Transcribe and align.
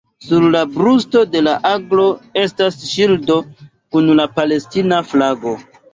Sur 0.27 0.45
la 0.53 0.59
brusto 0.77 1.19
de 1.35 1.41
la 1.47 1.51
aglo 1.71 2.05
estas 2.45 2.79
ŝildo 2.93 3.35
kun 3.67 4.11
la 4.21 4.27
palestina 4.41 5.03
flago. 5.13 5.55